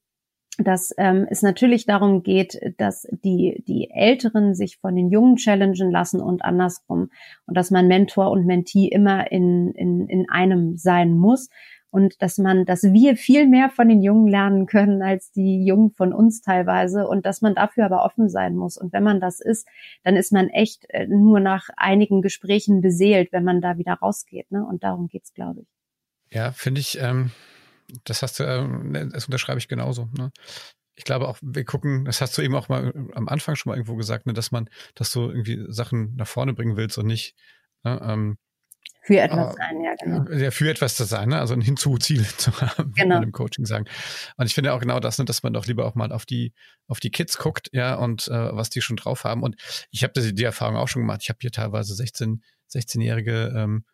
[0.59, 5.89] dass ähm, es natürlich darum geht, dass die, die Älteren sich von den Jungen challengen
[5.89, 7.09] lassen und andersrum.
[7.47, 11.49] Und dass man Mentor und Mentee immer in, in, in einem sein muss
[11.91, 15.91] und dass man, dass wir viel mehr von den Jungen lernen können als die Jungen
[15.91, 18.77] von uns teilweise und dass man dafür aber offen sein muss.
[18.77, 19.67] Und wenn man das ist,
[20.03, 24.51] dann ist man echt äh, nur nach einigen Gesprächen beseelt, wenn man da wieder rausgeht.
[24.51, 24.65] Ne?
[24.65, 25.67] Und darum geht's, glaube ich.
[26.31, 27.31] Ja, finde ich, ähm,
[28.03, 30.09] das hast du, ähm, ne, das unterschreibe ich genauso.
[30.17, 30.31] Ne?
[30.95, 33.77] Ich glaube auch, wir gucken, das hast du eben auch mal am Anfang schon mal
[33.77, 37.35] irgendwo gesagt, ne, dass man, dass du irgendwie Sachen nach vorne bringen willst und nicht
[37.83, 38.37] ne, ähm,
[39.01, 40.31] für etwas sein, ja, genau.
[40.31, 41.39] Ja, für etwas zu sein, ne?
[41.39, 43.21] also ein Hinzuziel zu haben, genau.
[43.21, 43.85] im Coaching sagen.
[44.37, 46.53] Und ich finde auch genau das, ne, dass man doch lieber auch mal auf die,
[46.87, 49.43] auf die Kids guckt, ja, und äh, was die schon drauf haben.
[49.43, 49.55] Und
[49.91, 51.21] ich habe die, Erfahrung auch schon gemacht.
[51.23, 53.85] Ich habe hier teilweise 16, 16-jährige ähm,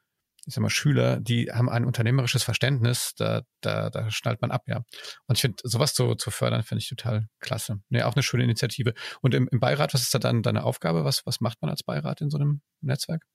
[0.48, 4.64] ich sag mal, Schüler, die haben ein unternehmerisches Verständnis, da, da, da schnallt man ab,
[4.68, 4.84] ja.
[5.26, 7.80] Und ich finde, sowas zu, zu fördern, finde ich total klasse.
[7.90, 8.94] Nee, auch eine schöne Initiative.
[9.22, 11.04] Und im, im Beirat, was ist da dann deine Aufgabe?
[11.04, 13.26] Was, was macht man als Beirat in so einem Netzwerk?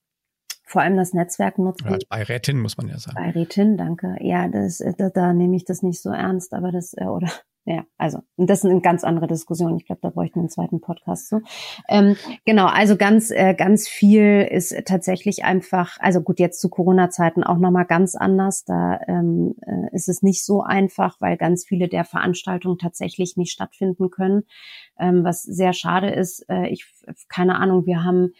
[0.71, 1.85] Vor allem das Netzwerk nutzen.
[1.85, 3.17] Oder als Beirätin muss man ja sagen.
[3.17, 4.17] Beirätin, danke.
[4.21, 7.29] Ja, das, da, da nehme ich das nicht so ernst, aber das, äh, oder
[7.65, 9.77] ja, also das ist eine ganz andere Diskussion.
[9.77, 11.43] Ich glaube, da bräuchten wir einen zweiten Podcast zu.
[11.89, 17.43] Ähm, genau, also ganz, äh, ganz viel ist tatsächlich einfach, also gut, jetzt zu Corona-Zeiten
[17.43, 18.63] auch nochmal ganz anders.
[18.65, 23.51] Da ähm, äh, ist es nicht so einfach, weil ganz viele der Veranstaltungen tatsächlich nicht
[23.51, 24.45] stattfinden können,
[25.01, 26.49] ähm, was sehr schade ist.
[26.49, 26.87] Äh, ich,
[27.29, 28.35] keine Ahnung, wir haben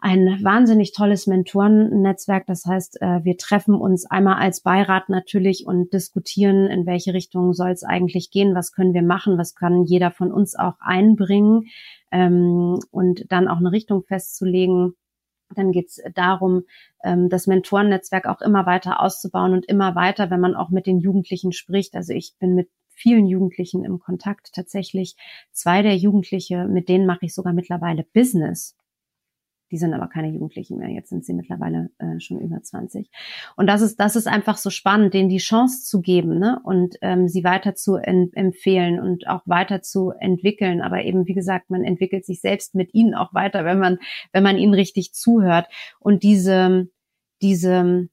[0.00, 2.46] ein wahnsinnig tolles Mentorennetzwerk.
[2.46, 7.52] Das heißt, äh, wir treffen uns einmal als Beirat natürlich und diskutieren, in welche Richtung
[7.52, 11.66] soll es eigentlich gehen, was können wir machen, was kann jeder von uns auch einbringen
[12.12, 14.94] ähm, und dann auch eine Richtung festzulegen.
[15.54, 16.62] Dann geht es darum,
[17.02, 21.00] ähm, das Mentorennetzwerk auch immer weiter auszubauen und immer weiter, wenn man auch mit den
[21.00, 21.96] Jugendlichen spricht.
[21.96, 25.16] Also ich bin mit vielen Jugendlichen im Kontakt tatsächlich.
[25.50, 28.76] Zwei der Jugendliche, mit denen mache ich sogar mittlerweile Business.
[29.70, 30.88] Die sind aber keine Jugendlichen mehr.
[30.88, 33.10] Jetzt sind sie mittlerweile äh, schon über 20.
[33.56, 36.60] Und das ist, das ist einfach so spannend, denen die Chance zu geben ne?
[36.64, 40.80] und ähm, sie weiter zu empfehlen und auch weiter zu entwickeln.
[40.80, 43.98] Aber eben, wie gesagt, man entwickelt sich selbst mit ihnen auch weiter, wenn man,
[44.32, 45.66] wenn man ihnen richtig zuhört.
[46.00, 46.88] Und diese,
[47.42, 48.08] diese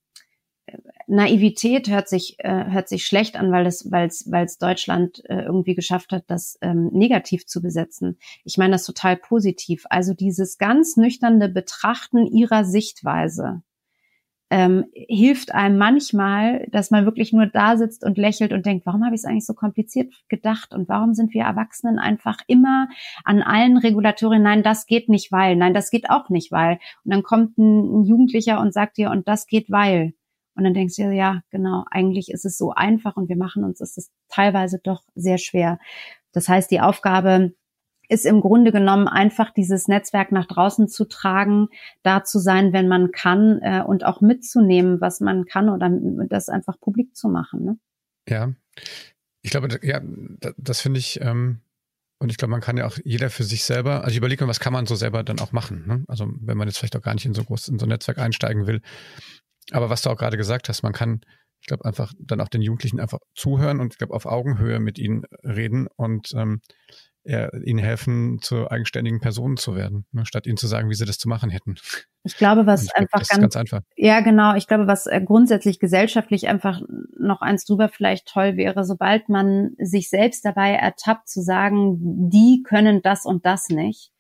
[1.08, 5.24] Naivität hört sich äh, hört sich schlecht an, weil es weil es weil es Deutschland
[5.30, 8.18] äh, irgendwie geschafft hat, das ähm, negativ zu besetzen.
[8.44, 9.86] Ich meine das total positiv.
[9.90, 13.62] Also dieses ganz nüchterne Betrachten ihrer Sichtweise
[14.52, 19.04] ähm, hilft einem manchmal, dass man wirklich nur da sitzt und lächelt und denkt, warum
[19.04, 22.88] habe ich es eigentlich so kompliziert gedacht und warum sind wir Erwachsenen einfach immer
[23.24, 26.80] an allen Regulatorien, nein, das geht nicht, weil, nein, das geht auch nicht, weil.
[27.04, 30.14] Und dann kommt ein, ein Jugendlicher und sagt dir, und das geht, weil.
[30.56, 33.82] Und dann denkst du, ja, genau, eigentlich ist es so einfach und wir machen uns
[33.82, 35.80] ist es teilweise doch sehr schwer.
[36.32, 37.54] Das heißt, die Aufgabe
[38.08, 41.68] ist im Grunde genommen einfach dieses Netzwerk nach draußen zu tragen,
[42.04, 45.90] da zu sein, wenn man kann äh, und auch mitzunehmen, was man kann oder
[46.30, 47.64] das einfach publik zu machen.
[47.64, 47.78] Ne?
[48.30, 48.54] Ja,
[49.42, 50.02] ich glaube, ja,
[50.58, 51.62] das finde ich, ähm,
[52.20, 54.50] und ich glaube, man kann ja auch jeder für sich selber, also ich überlege mir,
[54.50, 55.86] was kann man so selber dann auch machen.
[55.86, 56.04] Ne?
[56.08, 58.18] Also wenn man jetzt vielleicht auch gar nicht in so groß in so ein Netzwerk
[58.18, 58.82] einsteigen will,
[59.72, 61.22] aber was du auch gerade gesagt hast, man kann,
[61.62, 65.00] ich glaube, einfach dann auch den Jugendlichen einfach zuhören und ich glaube, auf Augenhöhe mit
[65.00, 66.62] ihnen reden und ähm,
[67.28, 71.06] ja, ihnen helfen, zu eigenständigen Personen zu werden, ne, statt ihnen zu sagen, wie sie
[71.06, 71.76] das zu machen hätten.
[72.24, 73.82] Ich glaube, was ich einfach glaub, ganz, ganz, einfach.
[73.96, 74.56] Ja, genau.
[74.56, 76.82] Ich glaube, was äh, grundsätzlich gesellschaftlich einfach
[77.18, 82.62] noch eins drüber vielleicht toll wäre, sobald man sich selbst dabei ertappt, zu sagen, die
[82.64, 84.12] können das und das nicht,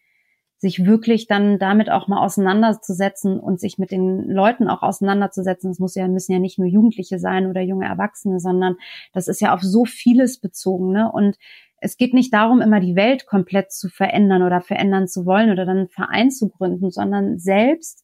[0.65, 5.69] sich wirklich dann damit auch mal auseinanderzusetzen und sich mit den Leuten auch auseinanderzusetzen.
[5.69, 8.78] Es muss ja, müssen ja nicht nur Jugendliche sein oder junge Erwachsene, sondern
[9.13, 10.91] das ist ja auf so vieles bezogen.
[10.91, 11.12] Ne?
[11.12, 11.38] Und
[11.78, 15.65] es geht nicht darum, immer die Welt komplett zu verändern oder verändern zu wollen oder
[15.65, 18.04] dann einen Verein zu gründen, sondern selbst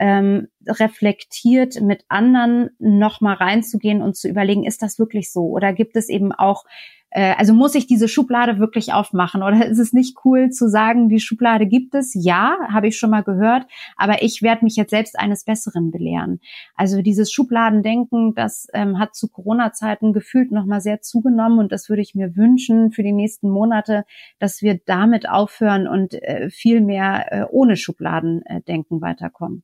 [0.00, 5.42] ähm, reflektiert mit anderen nochmal reinzugehen und zu überlegen, ist das wirklich so?
[5.42, 6.64] Oder gibt es eben auch
[7.10, 11.20] also muss ich diese Schublade wirklich aufmachen oder ist es nicht cool zu sagen, die
[11.20, 12.12] Schublade gibt es?
[12.14, 13.66] Ja, habe ich schon mal gehört,
[13.96, 16.40] aber ich werde mich jetzt selbst eines Besseren belehren.
[16.74, 22.02] Also dieses Schubladendenken, das ähm, hat zu Corona-Zeiten gefühlt nochmal sehr zugenommen und das würde
[22.02, 24.04] ich mir wünschen für die nächsten Monate,
[24.38, 29.62] dass wir damit aufhören und äh, viel mehr äh, ohne Schubladendenken weiterkommen.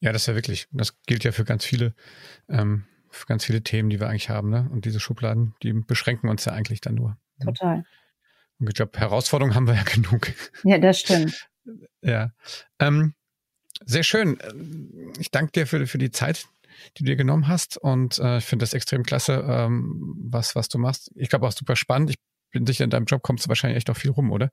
[0.00, 1.94] Ja, das ist ja wirklich, das gilt ja für ganz viele
[2.48, 2.84] ähm,
[3.26, 4.50] ganz viele Themen, die wir eigentlich haben.
[4.50, 4.68] Ne?
[4.70, 7.16] Und diese Schubladen, die beschränken uns ja eigentlich dann nur.
[7.38, 7.46] Ne?
[7.46, 7.84] Total.
[8.58, 10.32] Und ich glaube, Herausforderungen haben wir ja genug.
[10.62, 11.48] Ja, das stimmt.
[12.02, 12.30] ja.
[12.78, 13.14] Ähm,
[13.84, 14.38] sehr schön.
[15.18, 16.46] Ich danke dir für, für die Zeit,
[16.96, 17.76] die du dir genommen hast.
[17.76, 21.10] Und äh, ich finde das extrem klasse, ähm, was, was du machst.
[21.14, 22.10] Ich glaube auch super spannend.
[22.10, 22.16] Ich
[22.52, 24.50] bin sicher, in deinem Job kommst du wahrscheinlich echt auch viel rum, oder?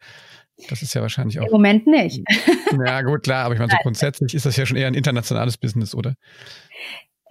[0.69, 1.45] Das ist ja wahrscheinlich auch.
[1.45, 2.21] Im Moment nicht.
[2.85, 5.57] Ja, gut, klar, aber ich meine, so grundsätzlich ist das ja schon eher ein internationales
[5.57, 6.15] Business, oder?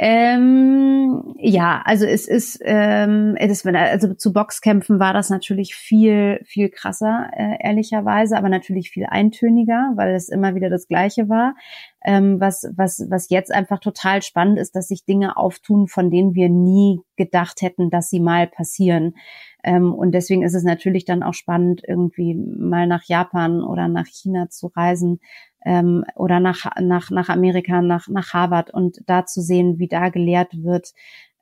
[0.02, 6.70] Ähm, ja, also es ist, ähm, es, also zu Boxkämpfen war das natürlich viel, viel
[6.70, 11.54] krasser, äh, ehrlicherweise, aber natürlich viel eintöniger, weil es immer wieder das Gleiche war.
[12.02, 16.34] Ähm, was, was, was jetzt einfach total spannend ist, dass sich Dinge auftun, von denen
[16.34, 19.16] wir nie gedacht hätten, dass sie mal passieren.
[19.62, 24.06] Ähm, und deswegen ist es natürlich dann auch spannend, irgendwie mal nach Japan oder nach
[24.06, 25.20] China zu reisen,
[25.64, 30.08] ähm, oder nach, nach, nach Amerika, nach, nach Harvard und da zu sehen, wie da
[30.08, 30.92] gelehrt wird.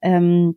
[0.02, 0.56] Ähm,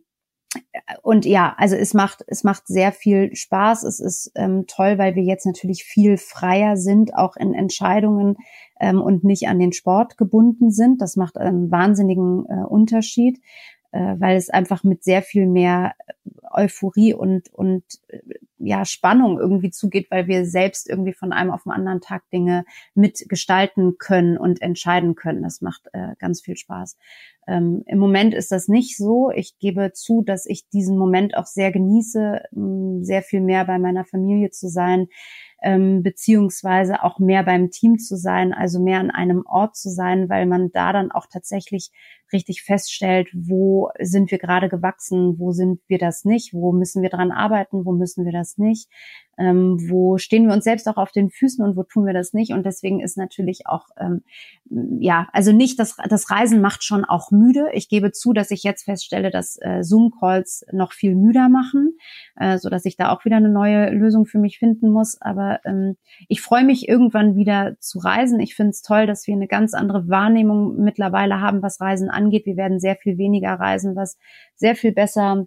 [1.02, 3.84] und ja, also es macht, es macht sehr viel Spaß.
[3.84, 8.36] Es ist ähm, toll, weil wir jetzt natürlich viel freier sind, auch in Entscheidungen
[8.80, 11.00] ähm, und nicht an den Sport gebunden sind.
[11.00, 13.40] Das macht einen wahnsinnigen äh, Unterschied,
[13.92, 15.94] äh, weil es einfach mit sehr viel mehr
[16.50, 18.20] Euphorie und, und äh,
[18.58, 22.64] ja, Spannung irgendwie zugeht, weil wir selbst irgendwie von einem auf den anderen Tag Dinge
[22.94, 25.42] mitgestalten können und entscheiden können.
[25.42, 26.96] Das macht äh, ganz viel Spaß.
[27.48, 29.30] Ähm, Im Moment ist das nicht so.
[29.30, 32.42] Ich gebe zu, dass ich diesen Moment auch sehr genieße,
[33.00, 35.08] sehr viel mehr bei meiner Familie zu sein,
[35.60, 40.28] ähm, beziehungsweise auch mehr beim Team zu sein, also mehr an einem Ort zu sein,
[40.28, 41.90] weil man da dann auch tatsächlich
[42.32, 47.10] richtig feststellt, wo sind wir gerade gewachsen, wo sind wir das nicht, wo müssen wir
[47.10, 48.88] dran arbeiten, wo müssen wir das nicht,
[49.38, 52.32] ähm, wo stehen wir uns selbst auch auf den Füßen und wo tun wir das
[52.32, 52.52] nicht.
[52.52, 54.22] Und deswegen ist natürlich auch, ähm,
[55.00, 57.68] ja, also nicht, das, das Reisen macht schon auch müde.
[57.72, 61.96] Ich gebe zu, dass ich jetzt feststelle, dass äh, Zoom-Calls noch viel müder machen,
[62.36, 65.20] äh, so ich da auch wieder eine neue Lösung für mich finden muss.
[65.20, 65.96] Aber ähm,
[66.28, 68.40] ich freue mich irgendwann wieder zu reisen.
[68.40, 72.21] Ich finde es toll, dass wir eine ganz andere Wahrnehmung mittlerweile haben, was Reisen angeht.
[72.30, 74.18] Wir werden sehr viel weniger reisen, was
[74.54, 75.46] sehr viel besser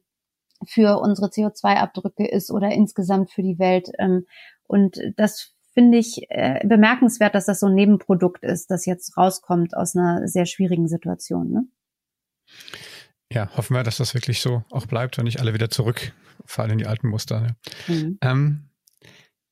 [0.66, 3.92] für unsere CO2-Abdrücke ist oder insgesamt für die Welt.
[4.00, 4.26] Ähm,
[4.68, 9.76] und das finde ich äh, bemerkenswert, dass das so ein Nebenprodukt ist, das jetzt rauskommt
[9.76, 11.52] aus einer sehr schwierigen Situation.
[11.52, 11.68] Ne?
[13.32, 16.78] Ja, hoffen wir, dass das wirklich so auch bleibt und nicht alle wieder zurückfallen in
[16.78, 17.42] die alten Muster.
[17.42, 17.56] Ne?
[17.88, 18.18] Mhm.
[18.22, 18.70] Ähm,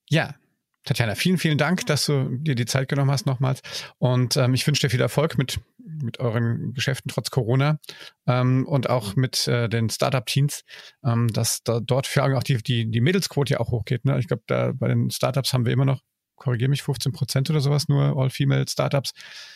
[0.10, 0.36] ja,
[0.84, 3.62] Tatjana, vielen, vielen Dank, dass du dir die Zeit genommen hast nochmals.
[4.00, 7.80] Und ähm, ich wünsche dir viel Erfolg mit, mit euren Geschäften trotz Corona
[8.28, 10.64] ähm, und auch mit äh, den Startup-Teams,
[11.06, 14.04] ähm, dass da dort vor allem auch die, die, die Mädelsquote ja auch hochgeht.
[14.04, 14.20] Ne?
[14.20, 16.02] Ich glaube, da bei den Startups haben wir immer noch,
[16.36, 19.14] korrigiere mich, 15 Prozent oder sowas, nur All-Female-Startups.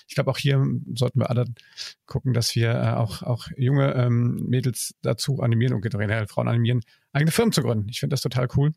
[0.08, 0.64] Ich glaube, auch hier
[0.94, 1.46] sollten wir alle
[2.06, 6.84] gucken, dass wir äh, auch, auch junge ähm, Mädels dazu animieren und generell Frauen animieren,
[7.12, 7.90] eigene Firmen zu gründen.
[7.90, 8.72] Ich finde das total cool.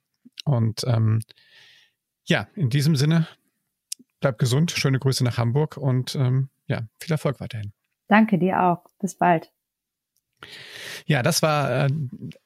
[0.45, 1.21] Und ähm,
[2.31, 3.29] ja, in diesem Sinne,
[4.21, 7.73] bleib gesund, schöne Grüße nach Hamburg und ähm, ja, viel Erfolg weiterhin.
[8.09, 8.85] Danke dir auch.
[8.99, 9.53] Bis bald.
[11.07, 11.89] Ja, das war äh,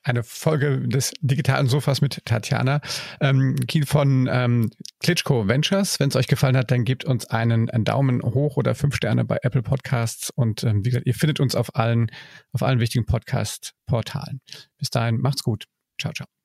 [0.02, 2.80] eine Folge des digitalen Sofas mit Tatjana
[3.20, 4.70] ähm, Kiel von ähm,
[5.00, 6.00] Klitschko Ventures.
[6.00, 9.24] Wenn es euch gefallen hat, dann gebt uns einen, einen, Daumen hoch oder fünf Sterne
[9.24, 12.10] bei Apple Podcasts und ähm, wie gesagt, ihr findet uns auf allen
[12.52, 14.40] auf allen wichtigen Podcast-Portalen.
[14.78, 15.66] Bis dahin, macht's gut.
[16.00, 16.43] Ciao, ciao.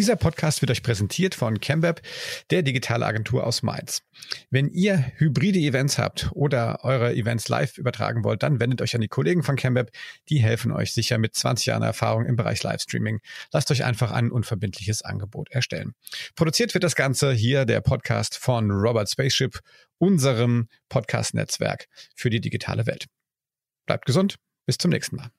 [0.00, 2.00] Dieser Podcast wird euch präsentiert von ChemWeb,
[2.48, 4.00] der digitale Agentur aus Mainz.
[4.48, 9.02] Wenn ihr hybride Events habt oder eure Events live übertragen wollt, dann wendet euch an
[9.02, 9.90] die Kollegen von ChemWeb.
[10.30, 13.20] Die helfen euch sicher mit 20 Jahren Erfahrung im Bereich Livestreaming.
[13.52, 15.92] Lasst euch einfach ein unverbindliches Angebot erstellen.
[16.34, 19.60] Produziert wird das Ganze hier der Podcast von Robert Spaceship,
[19.98, 23.04] unserem Podcast-Netzwerk für die digitale Welt.
[23.84, 24.36] Bleibt gesund.
[24.64, 25.30] Bis zum nächsten Mal.